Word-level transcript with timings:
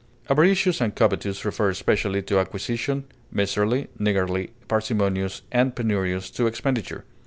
Avaricious 0.31 0.81
and 0.81 0.95
covetous 0.95 1.45
refer 1.45 1.69
especially 1.69 2.23
to 2.23 2.39
acquisition, 2.39 3.03
miserly, 3.31 3.87
niggardly, 3.99 4.49
parsimonious, 4.67 5.43
and 5.51 5.75
penurious 5.75 6.31
to 6.31 6.47
expenditure. 6.47 7.05